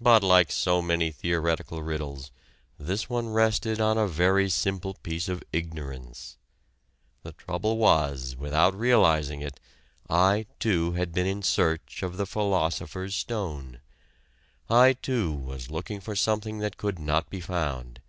[0.00, 2.30] But like so many theoretical riddles,
[2.78, 6.38] this one rested on a very simple piece of ignorance.
[7.24, 9.60] The trouble was that without realizing it
[10.08, 13.82] I too had been in search of the philosopher's stone.
[14.70, 18.00] I too was looking for something that could not be found.